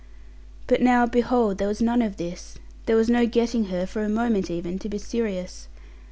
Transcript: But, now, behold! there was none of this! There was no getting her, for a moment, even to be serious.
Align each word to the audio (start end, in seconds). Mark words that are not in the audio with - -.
But, 0.65 0.81
now, 0.81 1.05
behold! 1.05 1.59
there 1.59 1.67
was 1.67 1.79
none 1.79 2.01
of 2.01 2.17
this! 2.17 2.57
There 2.87 2.95
was 2.95 3.07
no 3.07 3.27
getting 3.27 3.65
her, 3.65 3.85
for 3.85 4.03
a 4.03 4.09
moment, 4.09 4.49
even 4.49 4.79
to 4.79 4.89
be 4.89 4.97
serious. 4.97 5.67